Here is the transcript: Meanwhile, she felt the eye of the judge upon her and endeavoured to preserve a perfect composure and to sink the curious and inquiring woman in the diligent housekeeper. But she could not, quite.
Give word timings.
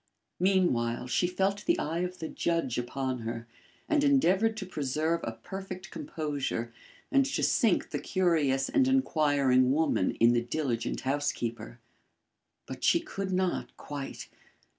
Meanwhile, 0.39 1.05
she 1.09 1.27
felt 1.27 1.63
the 1.67 1.77
eye 1.77 1.99
of 1.99 2.17
the 2.17 2.27
judge 2.27 2.79
upon 2.79 3.19
her 3.19 3.47
and 3.87 4.03
endeavoured 4.03 4.57
to 4.57 4.65
preserve 4.65 5.19
a 5.23 5.31
perfect 5.33 5.91
composure 5.91 6.73
and 7.11 7.23
to 7.27 7.43
sink 7.43 7.91
the 7.91 7.99
curious 7.99 8.67
and 8.67 8.87
inquiring 8.87 9.71
woman 9.71 10.15
in 10.15 10.33
the 10.33 10.41
diligent 10.41 11.01
housekeeper. 11.01 11.77
But 12.65 12.83
she 12.83 12.99
could 12.99 13.31
not, 13.31 13.77
quite. 13.77 14.27